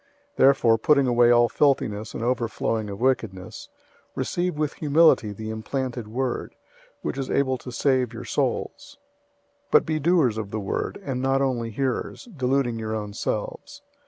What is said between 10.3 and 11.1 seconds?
of the word,